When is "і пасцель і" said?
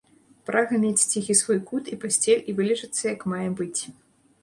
1.93-2.59